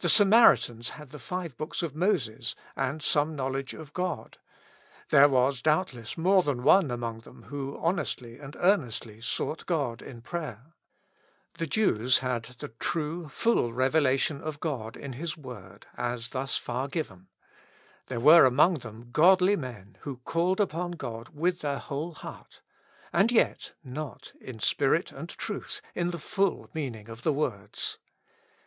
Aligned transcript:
The 0.00 0.10
Samaritans 0.10 0.90
had 1.00 1.12
the 1.12 1.18
five 1.18 1.56
books 1.56 1.82
of 1.82 1.96
Moses 1.96 2.54
and 2.76 3.02
some 3.02 3.34
knowledge 3.34 3.72
of 3.72 3.94
God; 3.94 4.36
there 5.08 5.30
was 5.30 5.62
doubtless 5.62 6.18
more 6.18 6.42
than 6.42 6.62
one 6.62 6.90
among 6.90 7.20
them 7.20 7.44
who 7.44 7.78
honestly 7.80 8.38
and 8.38 8.54
earnestly 8.60 9.22
sought 9.22 9.64
God 9.64 10.02
in 10.02 10.20
prayer. 10.20 10.74
The 11.56 11.66
Jews 11.66 12.18
had 12.18 12.42
^the 12.42 12.74
true 12.78 13.30
full 13.30 13.72
revela 13.72 14.18
tion 14.18 14.42
of 14.42 14.60
God 14.60 14.94
in 14.94 15.14
His 15.14 15.38
word, 15.38 15.86
as 15.96 16.28
thus 16.28 16.58
far 16.58 16.86
given; 16.86 17.28
there 18.08 18.20
were 18.20 18.44
among 18.44 18.80
them 18.80 19.08
godly 19.10 19.56
men, 19.56 19.96
who 20.02 20.18
called 20.26 20.60
upon 20.60 20.90
God 20.90 21.30
with 21.30 21.60
their 21.62 21.78
whole 21.78 22.12
heart. 22.12 22.60
And 23.10 23.32
yet 23.32 23.72
not" 23.82 24.34
in 24.38 24.60
spirit 24.60 25.12
and 25.12 25.30
truth," 25.30 25.80
in 25.94 26.10
the 26.10 26.18
full 26.18 26.68
meaning 26.74 27.08
of 27.08 27.22
the 27.22 27.32
words. 27.32 27.96